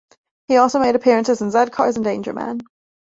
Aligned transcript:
He 0.47 0.57
also 0.57 0.79
made 0.79 0.95
appearances 0.95 1.41
in 1.43 1.51
"Z-Cars" 1.51 1.95
and 1.95 2.03
"Danger 2.03 2.33
Man". 2.33 2.61